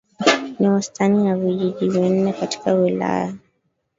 Ni 0.59 0.69
wastani 0.69 1.23
wa 1.29 1.35
vijiji 1.35 1.89
vinne 1.89 2.33
katika 2.33 2.63
kila 2.63 2.75
wilaya 2.75 3.33